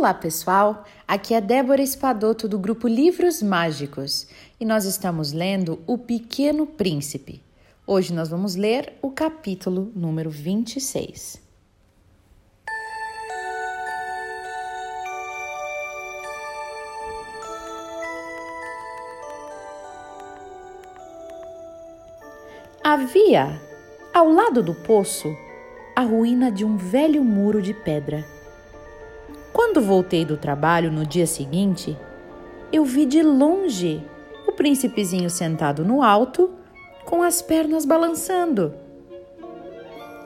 Olá, 0.00 0.14
pessoal! 0.14 0.86
Aqui 1.06 1.34
é 1.34 1.42
Débora 1.42 1.82
Espadoto 1.82 2.48
do 2.48 2.58
grupo 2.58 2.88
Livros 2.88 3.42
Mágicos 3.42 4.26
e 4.58 4.64
nós 4.64 4.86
estamos 4.86 5.30
lendo 5.34 5.78
O 5.86 5.98
Pequeno 5.98 6.66
Príncipe. 6.66 7.42
Hoje 7.86 8.10
nós 8.14 8.30
vamos 8.30 8.56
ler 8.56 8.94
o 9.02 9.10
capítulo 9.10 9.92
número 9.94 10.30
26. 10.30 11.42
Havia, 22.82 23.60
ao 24.14 24.30
lado 24.30 24.62
do 24.62 24.74
poço, 24.74 25.36
a 25.94 26.00
ruína 26.00 26.50
de 26.50 26.64
um 26.64 26.78
velho 26.78 27.22
muro 27.22 27.60
de 27.60 27.74
pedra. 27.74 28.39
Quando 29.70 29.86
voltei 29.86 30.24
do 30.24 30.36
trabalho 30.36 30.90
no 30.90 31.06
dia 31.06 31.28
seguinte, 31.28 31.96
eu 32.72 32.84
vi 32.84 33.06
de 33.06 33.22
longe 33.22 34.04
o 34.44 34.50
príncipezinho 34.50 35.30
sentado 35.30 35.84
no 35.84 36.02
alto, 36.02 36.50
com 37.04 37.22
as 37.22 37.40
pernas 37.40 37.84
balançando. 37.84 38.74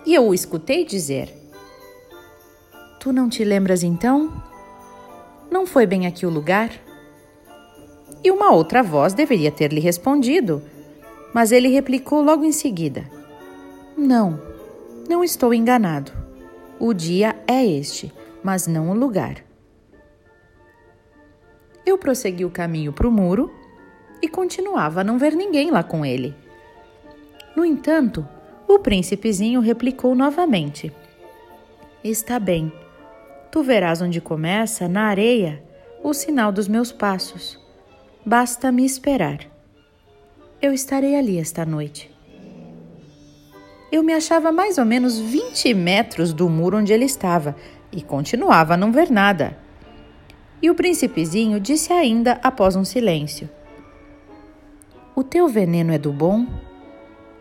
E 0.06 0.14
eu 0.14 0.26
o 0.26 0.32
escutei 0.32 0.86
dizer: 0.86 1.30
Tu 2.98 3.12
não 3.12 3.28
te 3.28 3.44
lembras 3.44 3.82
então? 3.82 4.32
Não 5.50 5.66
foi 5.66 5.84
bem 5.84 6.06
aqui 6.06 6.24
o 6.24 6.30
lugar? 6.30 6.70
E 8.24 8.30
uma 8.30 8.50
outra 8.50 8.82
voz 8.82 9.12
deveria 9.12 9.52
ter 9.52 9.70
lhe 9.70 9.80
respondido 9.80 10.62
mas 11.34 11.52
ele 11.52 11.68
replicou 11.68 12.22
logo 12.22 12.46
em 12.46 12.52
seguida: 12.52 13.04
Não, 13.94 14.40
não 15.06 15.22
estou 15.22 15.52
enganado. 15.52 16.12
O 16.80 16.94
dia 16.94 17.36
é 17.46 17.62
este, 17.62 18.10
mas 18.44 18.66
não 18.66 18.90
o 18.90 18.94
lugar. 18.94 19.42
Eu 21.86 21.96
prossegui 21.96 22.44
o 22.44 22.50
caminho 22.50 22.92
para 22.92 23.08
o 23.08 23.10
muro 23.10 23.50
e 24.20 24.28
continuava 24.28 25.00
a 25.00 25.04
não 25.04 25.18
ver 25.18 25.34
ninguém 25.34 25.70
lá 25.70 25.82
com 25.82 26.04
ele. 26.04 26.34
No 27.56 27.64
entanto, 27.64 28.26
o 28.68 28.78
príncipezinho 28.78 29.60
replicou 29.60 30.14
novamente: 30.14 30.92
Está 32.02 32.38
bem. 32.38 32.70
Tu 33.50 33.62
verás 33.62 34.02
onde 34.02 34.20
começa, 34.20 34.88
na 34.88 35.04
areia, 35.04 35.62
o 36.02 36.12
sinal 36.12 36.52
dos 36.52 36.68
meus 36.68 36.92
passos. 36.92 37.58
Basta 38.26 38.72
me 38.72 38.84
esperar. 38.84 39.40
Eu 40.60 40.72
estarei 40.72 41.14
ali 41.14 41.38
esta 41.38 41.64
noite. 41.64 42.10
Eu 43.92 44.02
me 44.02 44.12
achava 44.12 44.50
mais 44.50 44.76
ou 44.76 44.84
menos 44.84 45.18
20 45.18 45.72
metros 45.72 46.32
do 46.32 46.48
muro 46.48 46.78
onde 46.78 46.92
ele 46.92 47.04
estava 47.04 47.54
e 47.94 48.02
continuava 48.02 48.74
a 48.74 48.76
não 48.76 48.90
ver 48.90 49.10
nada. 49.10 49.56
E 50.60 50.70
o 50.70 50.74
príncipezinho 50.74 51.60
disse 51.60 51.92
ainda 51.92 52.40
após 52.42 52.74
um 52.74 52.84
silêncio: 52.84 53.48
O 55.14 55.22
teu 55.22 55.46
veneno 55.48 55.92
é 55.92 55.98
do 55.98 56.12
bom? 56.12 56.46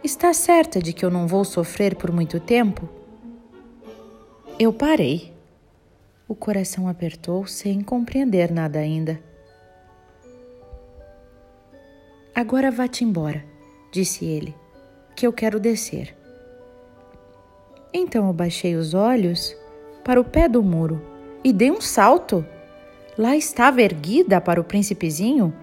Está 0.04 0.34
certa 0.34 0.82
de 0.82 0.92
que 0.92 1.06
eu 1.06 1.10
não 1.10 1.28
vou 1.28 1.46
sofrer 1.46 1.96
por 1.96 2.12
muito 2.12 2.40
tempo? 2.40 2.90
Eu 4.60 4.74
parei. 4.74 5.34
O 6.28 6.36
coração 6.36 6.88
apertou 6.88 7.48
sem 7.48 7.82
compreender 7.82 8.52
nada 8.52 8.80
ainda. 8.80 9.20
Agora 12.36 12.72
vá-te 12.72 13.04
embora, 13.04 13.46
disse 13.92 14.26
ele, 14.26 14.56
que 15.16 15.26
eu 15.26 15.32
quero 15.32 15.60
descer. 15.60 16.16
Então 17.94 18.28
eu 18.28 18.34
baixei 18.34 18.76
os 18.76 18.94
olhos 18.94 19.56
para 20.04 20.20
o 20.20 20.24
pé 20.24 20.48
do 20.48 20.62
muro 20.62 21.02
e 21.44 21.52
dei 21.54 21.72
um 21.72 21.82
salto. 21.82 22.46
Lá 23.18 23.36
estava 23.36 23.82
erguida 23.82 24.42
para 24.42 24.60
o 24.60 24.64
príncipezinho 24.64 25.54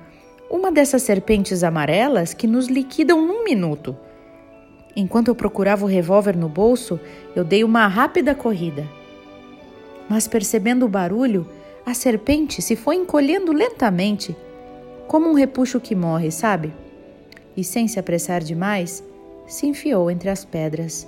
uma 0.51 0.73
dessas 0.73 1.03
serpentes 1.03 1.63
amarelas 1.63 2.35
que 2.35 2.47
nos 2.47 2.67
liquidam 2.67 3.25
num 3.25 3.45
minuto. 3.45 3.97
Enquanto 4.97 5.29
eu 5.29 5.35
procurava 5.35 5.85
o 5.85 5.89
revólver 5.89 6.37
no 6.37 6.49
bolso, 6.49 6.99
eu 7.37 7.45
dei 7.45 7.63
uma 7.63 7.87
rápida 7.87 8.35
corrida. 8.35 8.85
Mas 10.09 10.27
percebendo 10.27 10.87
o 10.87 10.89
barulho, 10.89 11.47
a 11.87 11.95
serpente 11.95 12.61
se 12.61 12.75
foi 12.75 12.97
encolhendo 12.97 13.53
lentamente 13.53 14.37
como 15.07 15.29
um 15.29 15.35
repuxo 15.35 15.81
que 15.81 15.95
morre, 15.95 16.31
sabe? 16.31 16.73
E 17.57 17.63
sem 17.63 17.87
se 17.87 17.99
apressar 17.99 18.43
demais, 18.43 19.05
se 19.47 19.67
enfiou 19.67 20.11
entre 20.11 20.31
as 20.31 20.45
pedras, 20.45 21.07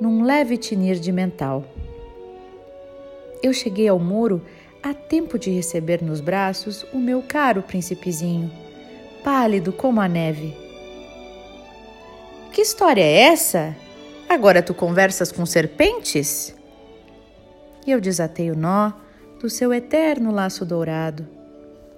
num 0.00 0.22
leve 0.22 0.56
tinir 0.56 0.98
de 0.98 1.12
mental. 1.12 1.64
Eu 3.44 3.52
cheguei 3.52 3.86
ao 3.86 3.98
muro 3.98 4.42
a 4.82 4.94
tempo 4.94 5.38
de 5.38 5.50
receber 5.50 6.02
nos 6.02 6.20
braços 6.20 6.84
o 6.92 6.98
meu 6.98 7.22
caro 7.22 7.62
príncipezinho, 7.62 8.50
pálido 9.22 9.72
como 9.72 10.00
a 10.00 10.08
neve. 10.08 10.56
Que 12.52 12.62
história 12.62 13.02
é 13.02 13.20
essa? 13.20 13.76
Agora 14.28 14.62
tu 14.62 14.74
conversas 14.74 15.30
com 15.30 15.44
serpentes? 15.46 16.56
E 17.86 17.90
eu 17.90 18.00
desatei 18.00 18.50
o 18.50 18.56
nó 18.56 18.92
do 19.40 19.50
seu 19.50 19.72
eterno 19.72 20.32
laço 20.32 20.64
dourado 20.64 21.34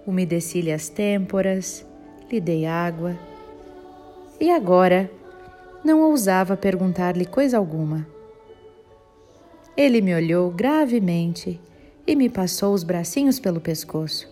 umedeci-lhe 0.07 0.73
as 0.73 0.89
têmporas, 0.89 1.85
lhe 2.31 2.41
dei 2.41 2.65
água. 2.65 3.19
E 4.41 4.51
agora 4.51 5.11
não 5.85 6.03
ousava 6.03 6.57
perguntar-lhe 6.57 7.27
coisa 7.27 7.59
alguma. 7.59 8.07
Ele 9.77 10.01
me 10.01 10.15
olhou 10.15 10.51
gravemente 10.51 11.61
e 12.07 12.17
me 12.17 12.31
passou 12.31 12.73
os 12.73 12.83
bracinhos 12.83 13.39
pelo 13.39 13.61
pescoço. 13.61 14.27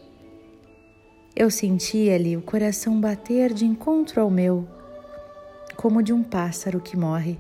Eu 1.37 1.51
sentia-lhe 1.51 2.35
o 2.35 2.41
coração 2.41 2.99
bater 2.99 3.53
de 3.53 3.67
encontro 3.67 4.23
ao 4.23 4.31
meu, 4.31 4.67
como 5.77 6.03
de 6.03 6.15
um 6.15 6.23
pássaro 6.23 6.81
que 6.81 6.97
morre, 6.97 7.37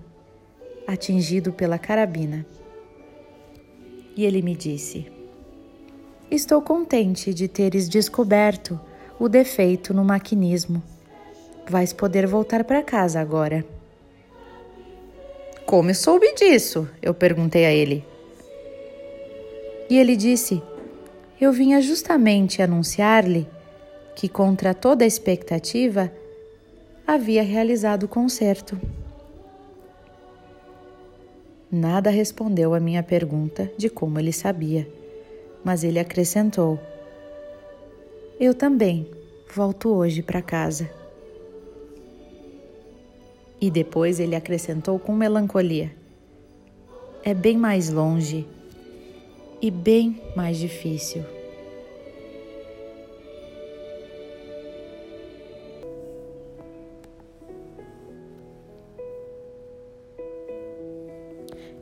atingido 0.86 1.50
pela 1.50 1.78
carabina. 1.78 2.44
E 4.14 4.26
ele 4.26 4.42
me 4.42 4.54
disse: 4.54 5.10
Estou 6.30 6.60
contente 6.60 7.32
de 7.32 7.48
teres 7.48 7.88
descoberto 7.88 8.78
o 9.18 9.30
defeito 9.30 9.94
no 9.94 10.04
maquinismo. 10.04 10.82
Vais 11.66 11.94
poder 11.94 12.26
voltar 12.26 12.64
para 12.64 12.82
casa 12.82 13.18
agora. 13.18 13.64
Como 15.66 15.94
soube 15.94 16.34
disso? 16.34 16.88
Eu 17.02 17.14
perguntei 17.14 17.64
a 17.64 17.72
ele. 17.72 18.04
E 19.88 19.98
ele 19.98 20.16
disse: 20.16 20.62
Eu 21.40 21.52
vinha 21.52 21.80
justamente 21.80 22.62
anunciar-lhe 22.62 23.46
que, 24.14 24.28
contra 24.28 24.74
toda 24.74 25.04
expectativa, 25.04 26.12
havia 27.06 27.42
realizado 27.42 28.04
o 28.04 28.08
concerto. 28.08 28.80
Nada 31.70 32.10
respondeu 32.10 32.74
à 32.74 32.80
minha 32.80 33.02
pergunta 33.02 33.70
de 33.76 33.88
como 33.88 34.18
ele 34.18 34.32
sabia 34.32 34.86
mas 35.64 35.82
ele 35.82 35.98
acrescentou: 35.98 36.78
Eu 38.38 38.54
também 38.54 39.10
volto 39.52 39.88
hoje 39.88 40.22
para 40.22 40.42
casa. 40.42 40.88
E 43.64 43.70
depois 43.70 44.20
ele 44.20 44.36
acrescentou 44.36 44.98
com 44.98 45.14
melancolia: 45.14 45.90
É 47.22 47.32
bem 47.32 47.56
mais 47.56 47.88
longe 47.88 48.46
e 49.62 49.70
bem 49.70 50.20
mais 50.36 50.58
difícil. 50.58 51.24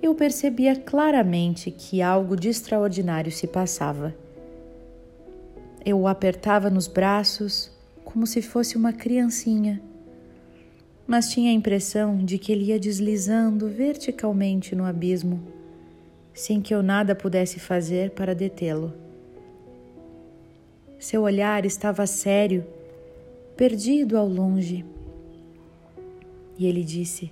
eu 0.01 0.15
percebia 0.17 0.77
claramente 0.77 1.71
que 1.71 2.03
algo 2.03 2.37
de 2.37 2.49
extraordinário 2.49 3.33
se 3.33 3.47
passava. 3.47 4.15
Eu 5.85 6.01
o 6.01 6.07
apertava 6.07 6.69
nos 6.69 6.87
braços 6.87 7.73
como 8.05 8.27
se 8.27 8.43
fosse 8.43 8.77
uma 8.77 8.93
criancinha, 8.93 9.81
mas 11.07 11.31
tinha 11.31 11.51
a 11.51 11.55
impressão 11.55 12.25
de 12.25 12.39
que 12.39 12.53
ele 12.53 12.67
ia 12.67 12.79
deslizando 12.79 13.69
verticalmente 13.69 14.75
no 14.75 14.85
abismo, 14.85 15.41
sem 16.33 16.61
que 16.61 16.75
eu 16.75 16.83
nada 16.83 17.15
pudesse 17.15 17.59
fazer 17.59 18.11
para 18.11 18.35
detê-lo. 18.35 18.93
Seu 20.99 21.23
olhar 21.23 21.65
estava 21.67 22.07
sério, 22.07 22.65
perdido 23.57 24.17
ao 24.17 24.29
longe. 24.29 24.85
E 26.59 26.67
ele 26.67 26.85
disse: 26.85 27.31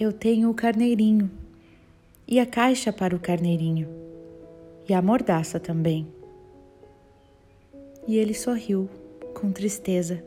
eu 0.00 0.12
tenho 0.12 0.48
o 0.48 0.54
carneirinho 0.54 1.28
e 2.24 2.38
a 2.38 2.46
caixa 2.46 2.92
para 2.92 3.16
o 3.16 3.18
carneirinho 3.18 3.88
e 4.88 4.94
a 4.94 5.02
mordaça 5.02 5.58
também. 5.58 6.06
E 8.06 8.16
ele 8.16 8.32
sorriu 8.32 8.88
com 9.34 9.50
tristeza. 9.50 10.22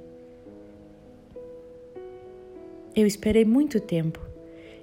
Eu 2.95 3.07
esperei 3.07 3.45
muito 3.45 3.79
tempo 3.79 4.19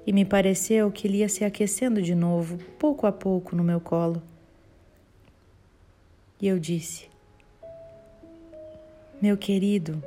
e 0.07 0.13
me 0.13 0.25
pareceu 0.25 0.91
que 0.91 1.07
ele 1.07 1.19
ia 1.19 1.29
se 1.29 1.45
aquecendo 1.45 2.01
de 2.01 2.15
novo, 2.15 2.57
pouco 2.79 3.07
a 3.07 3.13
pouco, 3.13 3.55
no 3.55 3.63
meu 3.63 3.79
colo. 3.81 4.23
E 6.41 6.49
eu 6.49 6.59
disse: 6.59 7.09
Meu 9.21 9.37
querido, 9.37 10.03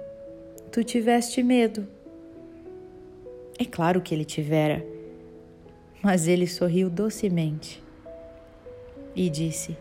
tu 0.71 0.83
tiveste 0.83 1.43
medo. 1.43 1.87
É 3.59 3.65
claro 3.65 4.01
que 4.01 4.15
ele 4.15 4.25
tivera, 4.25 4.83
mas 6.01 6.27
ele 6.27 6.47
sorriu 6.47 6.89
docemente 6.89 7.83
e 9.15 9.29
disse: 9.29 9.77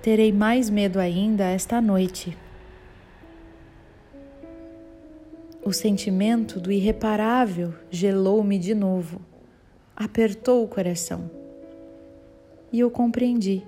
Terei 0.00 0.30
mais 0.30 0.70
medo 0.70 1.00
ainda 1.00 1.44
esta 1.50 1.80
noite. 1.80 2.36
O 5.68 5.72
sentimento 5.74 6.58
do 6.58 6.72
irreparável 6.72 7.74
gelou-me 7.90 8.58
de 8.58 8.74
novo, 8.74 9.20
apertou 9.94 10.64
o 10.64 10.66
coração. 10.66 11.30
E 12.72 12.80
eu 12.80 12.90
compreendi 12.90 13.62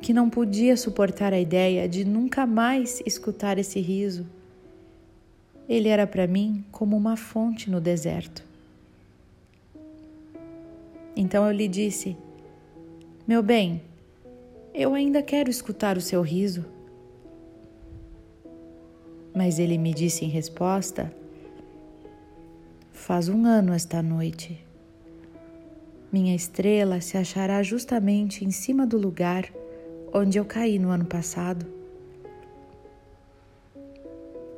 que 0.00 0.12
não 0.12 0.28
podia 0.28 0.76
suportar 0.76 1.32
a 1.32 1.38
ideia 1.38 1.88
de 1.88 2.04
nunca 2.04 2.44
mais 2.44 3.00
escutar 3.06 3.56
esse 3.56 3.78
riso. 3.78 4.26
Ele 5.68 5.86
era 5.86 6.08
para 6.08 6.26
mim 6.26 6.64
como 6.72 6.96
uma 6.96 7.16
fonte 7.16 7.70
no 7.70 7.80
deserto. 7.80 8.44
Então 11.14 11.46
eu 11.46 11.52
lhe 11.52 11.68
disse: 11.68 12.16
Meu 13.28 13.44
bem, 13.44 13.80
eu 14.74 14.92
ainda 14.92 15.22
quero 15.22 15.48
escutar 15.48 15.96
o 15.96 16.00
seu 16.00 16.20
riso. 16.20 16.64
Mas 19.42 19.58
ele 19.58 19.78
me 19.78 19.94
disse 19.94 20.22
em 20.22 20.28
resposta: 20.28 21.10
Faz 22.92 23.26
um 23.26 23.46
ano 23.46 23.72
esta 23.72 24.02
noite. 24.02 24.62
Minha 26.12 26.36
estrela 26.36 27.00
se 27.00 27.16
achará 27.16 27.62
justamente 27.62 28.44
em 28.44 28.50
cima 28.50 28.86
do 28.86 28.98
lugar 28.98 29.50
onde 30.12 30.36
eu 30.36 30.44
caí 30.44 30.78
no 30.78 30.90
ano 30.90 31.06
passado. 31.06 31.64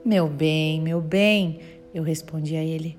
Meu 0.04 0.26
bem, 0.26 0.80
meu 0.80 1.00
bem, 1.00 1.60
eu 1.94 2.02
respondi 2.02 2.56
a 2.56 2.64
ele. 2.64 2.98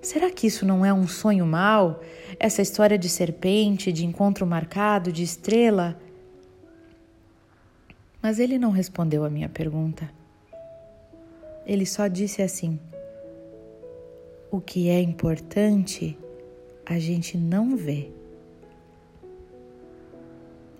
Será 0.00 0.30
que 0.30 0.46
isso 0.46 0.64
não 0.64 0.86
é 0.86 0.92
um 0.94 1.08
sonho 1.08 1.44
mau? 1.44 2.00
Essa 2.38 2.62
história 2.62 2.96
de 2.96 3.08
serpente, 3.08 3.90
de 3.90 4.06
encontro 4.06 4.46
marcado, 4.46 5.10
de 5.10 5.24
estrela? 5.24 6.00
Mas 8.22 8.38
ele 8.38 8.56
não 8.56 8.70
respondeu 8.70 9.24
a 9.24 9.28
minha 9.28 9.48
pergunta. 9.48 10.16
Ele 11.68 11.84
só 11.84 12.06
disse 12.06 12.40
assim: 12.40 12.80
O 14.50 14.58
que 14.58 14.88
é 14.88 15.02
importante 15.02 16.18
a 16.86 16.98
gente 16.98 17.36
não 17.36 17.76
vê. 17.76 18.10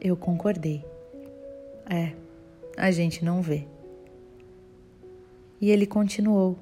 Eu 0.00 0.17
concordei. 0.17 0.82
É, 1.90 2.14
a 2.75 2.90
gente 2.90 3.23
não 3.23 3.43
vê. 3.43 3.67
E 5.61 5.70
ele 5.70 5.87
continuou: 5.87 6.56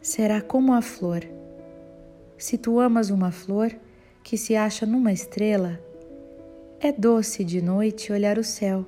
Será 0.00 0.40
como 0.40 0.72
a 0.72 0.80
flor. 0.80 1.22
Se 2.38 2.56
tu 2.56 2.80
amas 2.80 3.10
uma 3.10 3.30
flor 3.30 3.76
que 4.22 4.38
se 4.38 4.56
acha 4.56 4.86
numa 4.86 5.12
estrela, 5.12 5.78
é 6.80 6.90
doce 6.90 7.44
de 7.44 7.60
noite 7.60 8.10
olhar 8.10 8.38
o 8.38 8.44
céu, 8.44 8.86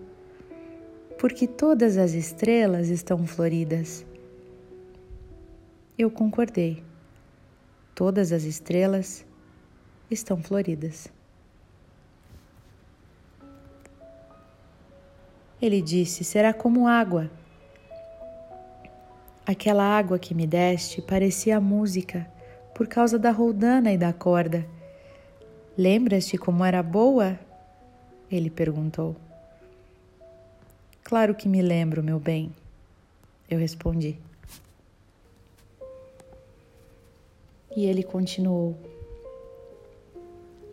porque 1.19 1.47
todas 1.47 1.97
as 1.97 2.13
estrelas 2.13 2.89
estão 2.89 3.27
floridas. 3.27 4.05
Eu 5.99 6.11
concordei. 6.11 6.85
Todas 7.95 8.33
as 8.33 8.45
estrelas 8.45 9.25
estão 10.11 10.43
floridas. 10.43 11.09
Ele 15.61 15.81
disse: 15.81 16.23
Será 16.23 16.53
como 16.53 16.87
água. 16.87 17.31
Aquela 19.47 19.85
água 19.85 20.19
que 20.19 20.35
me 20.35 20.47
deste 20.47 21.01
parecia 21.01 21.61
música 21.61 22.31
por 22.75 22.87
causa 22.87 23.19
da 23.19 23.31
roldana 23.31 23.91
e 23.91 23.97
da 23.97 24.13
corda. 24.13 24.67
Lembras-te 25.79 26.37
como 26.37 26.65
era 26.65 26.83
boa? 26.83 27.39
Ele 28.31 28.51
perguntou. 28.51 29.17
Claro 31.07 31.37
que 31.37 31.49
me 31.49 31.63
lembro, 31.63 32.03
meu 32.03 32.19
bem, 32.19 32.51
eu 33.49 33.61
respondi. 33.61 34.19
E 37.77 37.87
ele 37.87 38.03
continuou: 38.03 38.77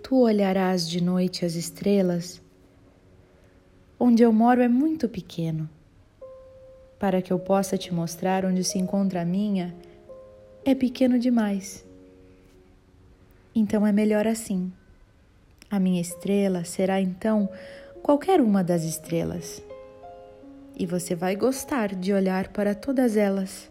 Tu 0.02 0.20
olharás 0.20 0.90
de 0.90 1.00
noite 1.04 1.46
as 1.46 1.54
estrelas 1.54 2.42
Onde 4.00 4.24
eu 4.24 4.34
moro 4.34 4.60
é 4.64 4.68
muito 4.68 5.08
pequeno. 5.08 5.70
Para 6.98 7.22
que 7.22 7.32
eu 7.32 7.38
possa 7.38 7.78
te 7.78 7.94
mostrar 7.94 8.44
onde 8.44 8.64
se 8.64 8.80
encontra 8.80 9.22
a 9.22 9.26
minha, 9.26 9.72
é 10.66 10.74
pequeno 10.74 11.20
demais. 11.20 11.86
Então 13.54 13.86
é 13.86 13.92
melhor 13.92 14.26
assim. 14.26 14.74
A 15.70 15.80
minha 15.80 16.02
estrela 16.02 16.64
será 16.64 17.00
então 17.00 17.48
qualquer 18.02 18.42
uma 18.42 18.64
das 18.64 18.84
estrelas. 18.84 19.62
E 20.76 20.86
você 20.86 21.16
vai 21.16 21.36
gostar 21.36 21.94
de 21.94 22.12
olhar 22.14 22.48
para 22.50 22.74
todas 22.74 23.16
elas. 23.16 23.70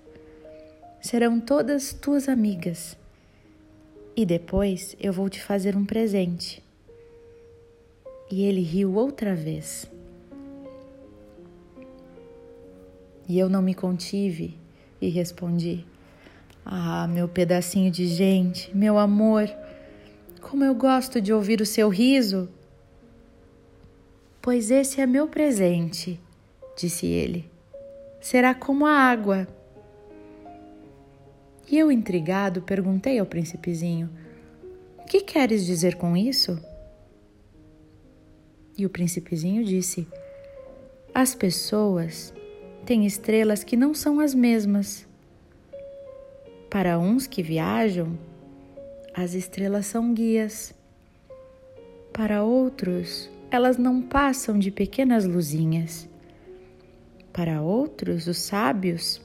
Serão 1.01 1.41
todas 1.41 1.93
tuas 1.93 2.29
amigas. 2.29 2.97
E 4.15 4.25
depois 4.25 4.95
eu 5.01 5.13
vou 5.13 5.29
te 5.29 5.43
fazer 5.43 5.77
um 5.77 5.85
presente. 5.85 6.63
E 8.31 8.45
ele 8.45 8.63
riu 8.63 8.95
outra 8.95 9.35
vez. 9.35 9.91
E 13.29 13.39
eu 13.39 13.49
não 13.49 13.63
me 13.63 13.75
contive 13.75 14.57
e 15.01 15.09
respondi: 15.09 15.85
Ah, 16.65 17.07
meu 17.09 17.29
pedacinho 17.29 17.91
de 17.91 18.07
gente, 18.07 18.75
meu 18.77 18.99
amor, 18.99 19.51
como 20.41 20.65
eu 20.65 20.75
gosto 20.75 21.21
de 21.21 21.33
ouvir 21.33 21.61
o 21.61 21.67
seu 21.67 21.89
riso. 21.89 22.49
Pois 24.41 24.71
esse 24.71 25.01
é 25.01 25.07
meu 25.07 25.29
presente, 25.29 26.21
disse 26.83 27.07
ele. 27.07 27.49
Será 28.21 28.55
como 28.55 28.85
a 28.87 28.93
água. 28.93 29.47
E 31.71 31.79
eu, 31.79 31.91
intrigado, 31.91 32.61
perguntei 32.61 33.19
ao 33.19 33.27
príncipezinho: 33.27 34.11
O 34.99 35.05
que 35.05 35.21
queres 35.21 35.65
dizer 35.65 35.95
com 35.97 36.17
isso? 36.17 36.61
E 38.77 38.85
o 38.85 38.91
príncipezinho 38.91 39.65
disse: 39.65 40.07
As 41.15 41.35
pessoas 41.35 42.35
tem 42.85 43.07
estrelas 43.07 43.63
que 43.63 43.77
não 43.77 43.95
são 43.95 44.19
as 44.19 44.35
mesmas. 44.35 45.07
Para 46.69 46.99
uns 46.99 47.27
que 47.27 47.43
viajam, 47.43 48.19
as 49.15 49.35
estrelas 49.35 49.87
são 49.87 50.13
guias. 50.13 50.75
Para 52.13 52.43
outros, 52.43 53.31
elas 53.51 53.77
não 53.77 54.03
passam 54.03 54.59
de 54.59 54.71
pequenas 54.71 55.25
luzinhas. 55.25 56.12
Para 57.33 57.63
outros, 57.63 58.27
os 58.27 58.37
sábios, 58.37 59.21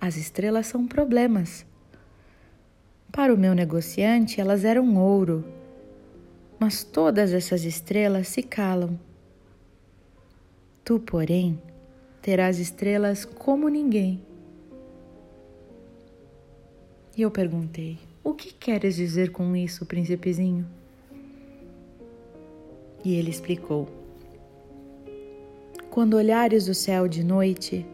as 0.00 0.16
estrelas 0.16 0.68
são 0.68 0.86
problemas. 0.86 1.66
Para 3.10 3.34
o 3.34 3.36
meu 3.36 3.52
negociante, 3.52 4.40
elas 4.40 4.64
eram 4.64 4.96
ouro, 4.96 5.44
mas 6.58 6.84
todas 6.84 7.32
essas 7.32 7.64
estrelas 7.64 8.28
se 8.28 8.44
calam. 8.44 8.98
Tu, 10.84 11.00
porém, 11.00 11.60
terás 12.22 12.60
estrelas 12.60 13.24
como 13.24 13.68
ninguém. 13.68 14.22
E 17.16 17.22
eu 17.22 17.30
perguntei: 17.30 17.98
O 18.22 18.32
que 18.34 18.52
queres 18.52 18.94
dizer 18.94 19.32
com 19.32 19.56
isso, 19.56 19.84
príncipezinho? 19.84 20.64
E 23.04 23.16
ele 23.16 23.30
explicou: 23.30 23.97
Quando 25.98 26.14
olhares 26.14 26.68
o 26.68 26.74
céu 26.74 27.08
de 27.08 27.24
noite, 27.24 27.84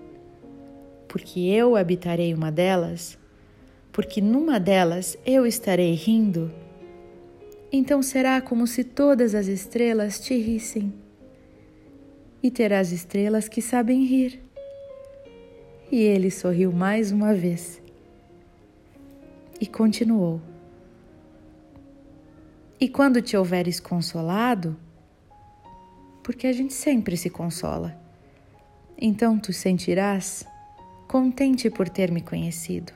porque 1.08 1.40
eu 1.40 1.74
habitarei 1.74 2.34
uma 2.34 2.52
delas, 2.52 3.16
porque 3.90 4.20
numa 4.20 4.60
delas 4.60 5.16
eu 5.24 5.46
estarei 5.46 5.94
rindo, 5.94 6.52
então 7.72 8.02
será 8.02 8.42
como 8.42 8.66
se 8.66 8.84
todas 8.84 9.34
as 9.34 9.46
estrelas 9.46 10.20
te 10.20 10.36
rissem 10.36 10.92
e 12.42 12.50
terás 12.50 12.92
estrelas 12.92 13.48
que 13.48 13.62
sabem 13.62 14.04
rir. 14.04 14.38
E 15.90 16.02
ele 16.02 16.30
sorriu 16.30 16.70
mais 16.70 17.10
uma 17.10 17.32
vez 17.32 17.80
e 19.58 19.66
continuou. 19.66 20.42
E 22.78 22.86
quando 22.86 23.22
te 23.22 23.34
houveres 23.34 23.80
consolado, 23.80 24.76
porque 26.24 26.46
a 26.46 26.52
gente 26.52 26.72
sempre 26.72 27.16
se 27.16 27.28
consola, 27.30 27.94
então 28.98 29.38
tu 29.38 29.52
sentirás 29.52 30.44
contente 31.06 31.70
por 31.70 31.88
ter 31.88 32.10
me 32.10 32.22
conhecido. 32.22 32.92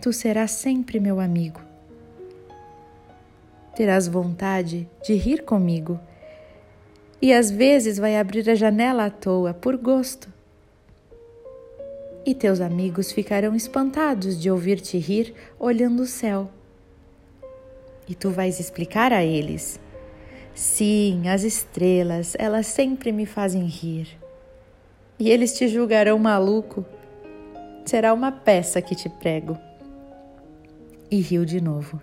Tu 0.00 0.12
serás 0.12 0.52
sempre 0.52 1.00
meu 1.00 1.20
amigo. 1.20 1.60
Terás 3.74 4.06
vontade 4.06 4.88
de 5.04 5.14
rir 5.14 5.44
comigo 5.44 6.00
e 7.20 7.32
às 7.32 7.50
vezes 7.50 7.98
vai 7.98 8.16
abrir 8.16 8.48
a 8.48 8.54
janela 8.54 9.06
à 9.06 9.10
toa, 9.10 9.52
por 9.52 9.76
gosto. 9.76 10.32
E 12.24 12.34
teus 12.34 12.60
amigos 12.60 13.10
ficarão 13.10 13.54
espantados 13.54 14.40
de 14.40 14.50
ouvir-te 14.50 14.96
rir 14.96 15.34
olhando 15.58 16.02
o 16.02 16.06
céu. 16.06 16.50
E 18.08 18.14
tu 18.14 18.30
vais 18.30 18.60
explicar 18.60 19.12
a 19.12 19.24
eles: 19.24 19.80
Sim, 20.60 21.26
as 21.26 21.42
estrelas, 21.42 22.36
elas 22.38 22.66
sempre 22.66 23.12
me 23.12 23.24
fazem 23.24 23.64
rir. 23.64 24.06
E 25.18 25.30
eles 25.30 25.56
te 25.56 25.66
julgarão 25.66 26.18
maluco. 26.18 26.84
Será 27.86 28.12
uma 28.12 28.30
peça 28.30 28.82
que 28.82 28.94
te 28.94 29.08
prego. 29.08 29.56
E 31.10 31.18
riu 31.18 31.46
de 31.46 31.62
novo. 31.62 31.98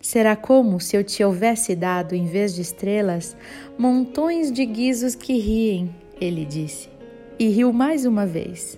Será 0.00 0.34
como 0.34 0.80
se 0.80 0.96
eu 0.96 1.04
te 1.04 1.22
houvesse 1.22 1.76
dado, 1.76 2.16
em 2.16 2.26
vez 2.26 2.56
de 2.56 2.62
estrelas, 2.62 3.36
montões 3.78 4.50
de 4.50 4.66
guizos 4.66 5.14
que 5.14 5.38
riem, 5.38 5.94
ele 6.20 6.44
disse, 6.44 6.88
e 7.38 7.46
riu 7.50 7.72
mais 7.72 8.04
uma 8.04 8.26
vez. 8.26 8.76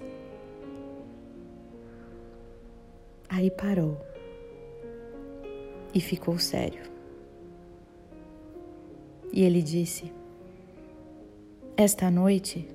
Aí 3.26 3.50
parou 3.50 3.98
e 5.94 5.98
ficou 5.98 6.38
sério. 6.38 6.91
E 9.32 9.42
ele 9.42 9.62
disse: 9.62 10.12
Esta 11.76 12.10
noite, 12.10 12.68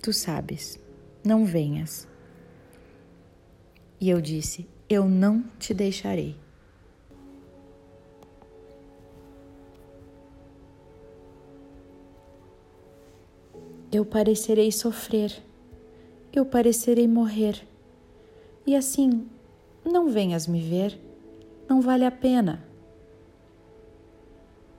tu 0.00 0.12
sabes, 0.12 0.80
não 1.22 1.44
venhas. 1.44 2.08
E 4.00 4.08
eu 4.08 4.20
disse: 4.20 4.66
Eu 4.88 5.06
não 5.08 5.44
te 5.58 5.74
deixarei. 5.74 6.36
Eu 13.92 14.06
parecerei 14.06 14.72
sofrer, 14.72 15.42
eu 16.32 16.46
parecerei 16.46 17.06
morrer. 17.06 17.62
E 18.66 18.74
assim, 18.74 19.28
não 19.84 20.08
venhas 20.08 20.46
me 20.46 20.62
ver, 20.62 20.98
não 21.68 21.82
vale 21.82 22.06
a 22.06 22.10
pena. 22.10 22.71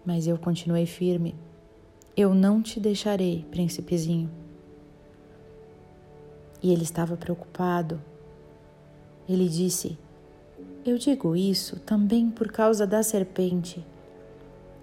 Mas 0.06 0.28
eu 0.28 0.38
continuei 0.38 0.86
firme. 0.86 1.36
Eu 2.16 2.34
não 2.34 2.62
te 2.62 2.80
deixarei, 2.80 3.46
príncipezinho. 3.50 4.30
E 6.62 6.72
ele 6.72 6.84
estava 6.84 7.18
preocupado. 7.18 8.02
Ele 9.28 9.48
disse: 9.48 9.98
Eu 10.86 10.98
digo 10.98 11.36
isso 11.36 11.80
também 11.80 12.30
por 12.30 12.52
causa 12.52 12.86
da 12.86 13.02
serpente. 13.02 13.86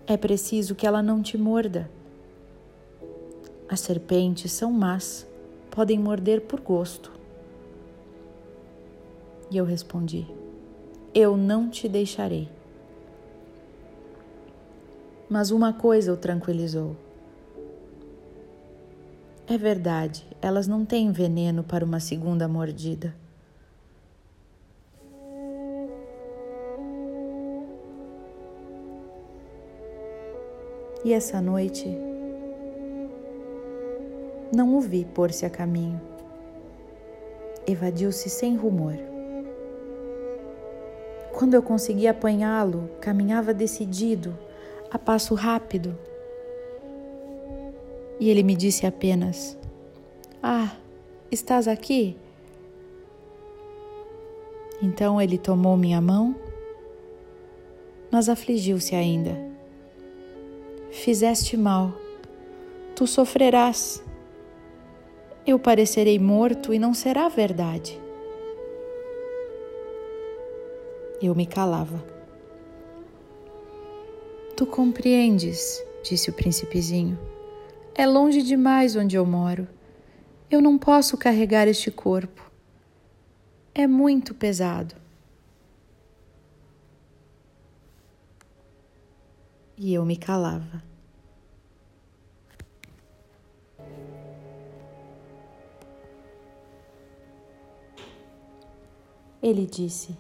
É 0.07 0.17
preciso 0.17 0.75
que 0.75 0.87
ela 0.87 1.03
não 1.03 1.23
te 1.23 1.39
morda. 1.39 1.91
As 3.69 3.81
serpentes 3.81 4.51
são 4.51 4.73
más, 4.73 5.25
podem 5.71 5.99
morder 5.99 6.41
por 6.41 6.61
gosto. 6.61 7.13
E 9.51 9.57
eu 9.57 9.65
respondi: 9.65 10.27
Eu 11.15 11.37
não 11.37 11.69
te 11.69 11.89
deixarei. 11.89 12.49
Mas 15.31 15.53
uma 15.53 15.73
coisa 15.73 16.13
o 16.13 16.17
tranquilizou. 16.17 16.97
É 19.47 19.57
verdade, 19.57 20.27
elas 20.43 20.67
não 20.67 20.85
têm 20.85 21.13
veneno 21.13 21.63
para 21.63 21.85
uma 21.85 22.01
segunda 22.01 22.49
mordida. 22.49 23.15
E 31.05 31.13
essa 31.13 31.41
noite 31.41 31.89
não 34.53 34.75
o 34.75 34.81
vi 34.81 35.05
pôr-se 35.05 35.47
a 35.47 35.51
caminho. 35.51 36.01
Evadiu-se 37.69 38.29
sem 38.29 38.57
rumor. 38.57 38.95
Quando 41.33 41.55
eu 41.55 41.63
consegui 41.63 42.09
apanhá-lo, 42.09 42.91
caminhava 43.01 43.55
decidido, 43.55 44.37
a 44.91 44.99
passo 44.99 45.35
rápido. 45.35 45.97
E 48.19 48.29
ele 48.29 48.43
me 48.43 48.55
disse 48.55 48.87
apenas: 48.87 49.59
Ah, 50.43 50.77
estás 51.31 51.67
aqui? 51.69 52.17
Então 54.83 55.21
ele 55.21 55.39
tomou 55.39 55.77
minha 55.77 56.01
mão, 56.01 56.35
mas 58.11 58.29
afligiu-se 58.29 58.95
ainda. 58.95 59.37
Fizeste 60.91 61.57
mal, 61.57 61.93
tu 62.95 63.07
sofrerás 63.07 64.03
eu 65.47 65.59
parecerei 65.59 66.19
morto 66.19 66.73
e 66.73 66.79
não 66.79 66.93
será 66.93 67.29
verdade. 67.29 68.01
Eu 71.21 71.35
me 71.35 71.47
calava. 71.47 72.20
Tu 74.61 74.67
compreendes, 74.67 75.83
disse 76.03 76.29
o 76.29 76.35
príncipezinho. 76.35 77.19
É 77.95 78.07
longe 78.07 78.43
demais 78.43 78.95
onde 78.95 79.17
eu 79.17 79.25
moro. 79.25 79.67
Eu 80.51 80.61
não 80.61 80.77
posso 80.77 81.17
carregar 81.17 81.67
este 81.67 81.91
corpo. 81.91 82.53
É 83.75 83.87
muito 83.87 84.35
pesado. 84.35 84.95
E 89.79 89.95
eu 89.95 90.05
me 90.05 90.19
calava. 90.19 90.83
Ele 99.43 99.65
disse: 99.65 100.15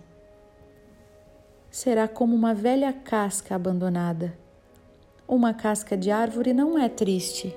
Será 1.70 2.08
como 2.08 2.34
uma 2.34 2.52
velha 2.52 2.92
casca 2.92 3.54
abandonada. 3.54 4.36
Uma 5.26 5.54
casca 5.54 5.96
de 5.96 6.10
árvore 6.10 6.52
não 6.52 6.78
é 6.78 6.88
triste. 6.88 7.54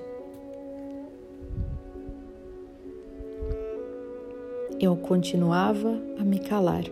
Eu 4.80 4.96
continuava 4.96 6.00
a 6.18 6.24
me 6.24 6.38
calar. 6.38 6.84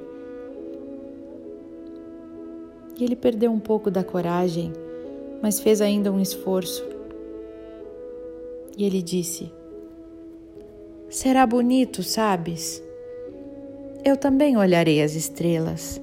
E 2.98 3.04
ele 3.04 3.16
perdeu 3.16 3.52
um 3.52 3.60
pouco 3.60 3.90
da 3.90 4.02
coragem, 4.02 4.72
mas 5.40 5.60
fez 5.60 5.80
ainda 5.80 6.10
um 6.10 6.20
esforço. 6.20 6.84
E 8.76 8.84
ele 8.84 9.00
disse: 9.02 9.52
Será 11.08 11.46
bonito, 11.46 12.02
sabes? 12.02 12.82
eu 14.04 14.16
também 14.16 14.56
olharei 14.56 15.02
as 15.02 15.14
estrelas. 15.14 16.00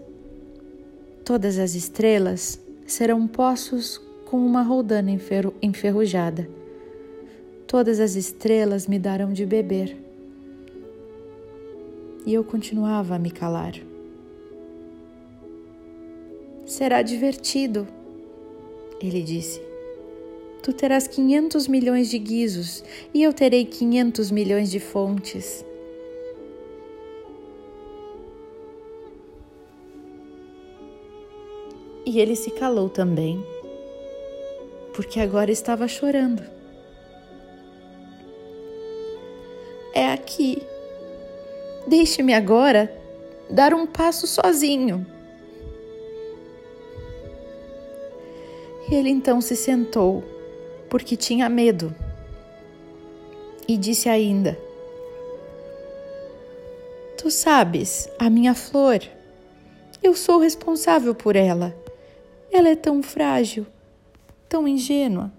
Todas 1.30 1.60
as 1.60 1.76
estrelas 1.76 2.60
serão 2.88 3.28
poços 3.28 4.02
com 4.26 4.44
uma 4.44 4.64
roldana 4.64 5.12
enferrujada. 5.62 6.50
Todas 7.68 8.00
as 8.00 8.16
estrelas 8.16 8.88
me 8.88 8.98
darão 8.98 9.32
de 9.32 9.46
beber. 9.46 9.96
E 12.26 12.34
eu 12.34 12.44
continuava 12.44 13.14
a 13.14 13.20
me 13.20 13.30
calar. 13.30 13.76
Será 16.66 17.04
divertido, 17.04 17.88
ele 19.00 19.22
disse. 19.22 19.62
Tu 20.64 20.74
terás 20.74 21.08
500 21.08 21.68
milhões 21.68 22.10
de 22.10 22.18
guizos 22.18 22.84
e 23.14 23.22
eu 23.22 23.32
terei 23.34 23.66
500 23.66 24.32
milhões 24.32 24.72
de 24.72 24.80
fontes. 24.80 25.64
E 32.06 32.20
ele 32.20 32.36
se 32.36 32.52
calou 32.52 32.90
também, 32.90 33.44
porque 34.94 35.20
agora 35.20 35.52
estava 35.52 35.88
chorando. 35.88 36.44
É 39.94 40.12
aqui. 40.12 40.62
Deixe-me 41.88 42.34
agora 42.34 42.92
dar 43.50 43.74
um 43.74 43.86
passo 43.86 44.28
sozinho. 44.28 45.06
Ele 48.92 49.10
então 49.10 49.40
se 49.40 49.56
sentou, 49.56 50.24
porque 50.90 51.16
tinha 51.16 51.48
medo, 51.48 51.94
e 53.68 53.78
disse 53.78 54.10
ainda: 54.10 54.58
Tu 57.16 57.30
sabes, 57.30 58.10
a 58.18 58.30
minha 58.30 58.56
flor, 58.56 59.00
eu 60.02 60.16
sou 60.16 60.40
responsável 60.40 61.14
por 61.14 61.36
ela. 61.36 61.76
Ela 62.52 62.70
é 62.70 62.76
tão 62.76 63.04
frágil, 63.04 63.66
tão 64.48 64.68
ingênua. 64.68 65.32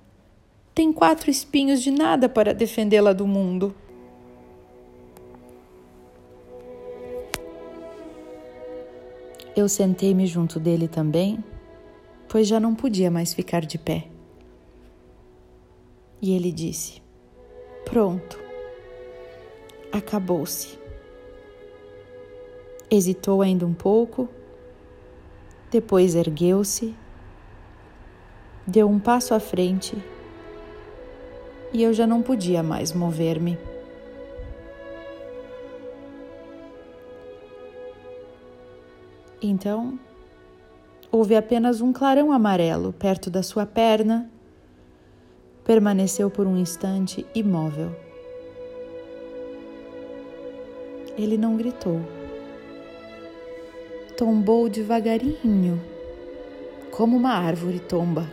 Tem 0.74 0.92
quatro 0.92 1.30
espinhos 1.30 1.82
de 1.82 1.90
nada 1.90 2.28
para 2.28 2.54
defendê-la 2.54 3.12
do 3.12 3.26
mundo. 3.26 3.74
Eu 9.56 9.68
sentei-me 9.68 10.26
junto 10.26 10.60
dele 10.60 10.86
também, 10.86 11.42
pois 12.28 12.46
já 12.46 12.60
não 12.60 12.74
podia 12.74 13.10
mais 13.10 13.34
ficar 13.34 13.66
de 13.66 13.76
pé. 13.76 14.06
E 16.22 16.32
ele 16.32 16.52
disse: 16.52 17.02
Pronto, 17.84 18.38
acabou-se. 19.90 20.78
Hesitou 22.90 23.42
ainda 23.42 23.66
um 23.66 23.74
pouco, 23.74 24.28
depois 25.70 26.14
ergueu-se, 26.14 26.94
deu 28.66 28.88
um 28.88 28.98
passo 28.98 29.34
à 29.34 29.40
frente 29.40 29.96
e 31.72 31.82
eu 31.82 31.92
já 31.92 32.06
não 32.06 32.22
podia 32.22 32.62
mais 32.62 32.92
mover-me. 32.92 33.56
Então, 39.42 39.98
houve 41.10 41.34
apenas 41.34 41.80
um 41.80 41.92
clarão 41.92 42.30
amarelo 42.30 42.92
perto 42.92 43.30
da 43.30 43.42
sua 43.42 43.64
perna. 43.64 44.30
Permaneceu 45.64 46.28
por 46.30 46.46
um 46.46 46.58
instante 46.58 47.24
imóvel. 47.34 47.94
Ele 51.16 51.38
não 51.38 51.56
gritou. 51.56 52.19
Tombou 54.20 54.68
devagarinho, 54.68 55.80
como 56.90 57.16
uma 57.16 57.30
árvore 57.30 57.80
tomba. 57.80 58.30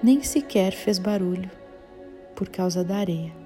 Nem 0.00 0.22
sequer 0.22 0.70
fez 0.70 1.00
barulho 1.00 1.50
por 2.36 2.48
causa 2.48 2.84
da 2.84 2.98
areia. 2.98 3.41